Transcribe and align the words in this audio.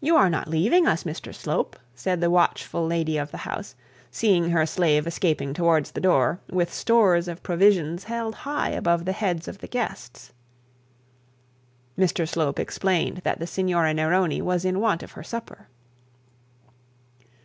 'You 0.00 0.14
are 0.14 0.30
not 0.30 0.46
leaving 0.46 0.86
us, 0.86 1.02
Mr 1.02 1.34
Slope,' 1.34 1.74
said 1.92 2.20
the 2.20 2.30
watchful 2.30 2.86
lady 2.86 3.18
of 3.18 3.32
the 3.32 3.38
house, 3.38 3.74
seeing 4.12 4.50
her 4.50 4.64
slave 4.64 5.08
escaping 5.08 5.52
towards 5.54 5.90
the 5.90 6.00
door, 6.00 6.38
with 6.48 6.72
stores 6.72 7.26
of 7.26 7.42
provisions 7.42 8.04
held 8.04 8.36
high 8.46 8.68
above 8.70 9.04
the 9.04 9.10
heads 9.10 9.48
of 9.48 9.58
the 9.58 9.66
guests. 9.66 10.32
Mr 11.98 12.28
Slope 12.28 12.60
explained 12.60 13.22
that 13.24 13.40
the 13.40 13.46
Signora 13.48 13.92
Neroni 13.92 14.40
was 14.40 14.64
in 14.64 14.78
want 14.78 15.02
of 15.02 15.10
her 15.18 15.24
supper. 15.24 15.66